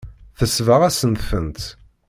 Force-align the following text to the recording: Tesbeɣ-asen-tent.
Tesbeɣ-asen-tent. 0.37 1.59